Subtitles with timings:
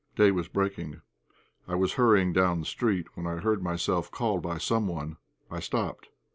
[0.15, 0.99] Day was breaking.
[1.67, 5.17] I was hurrying down the street when I heard myself called by someone.
[5.51, 6.09] I stopped.